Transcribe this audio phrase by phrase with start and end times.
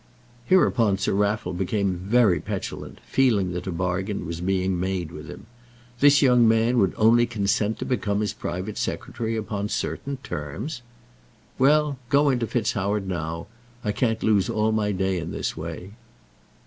[0.47, 5.45] Hereupon Sir Raffle became very petulant, feeling that a bargain was being made with him.
[5.99, 10.81] This young man would only consent to become his private secretary upon certain terms!
[11.59, 13.45] "Well, go in to FitzHoward now.
[13.83, 15.91] I can't lose all my day in this way."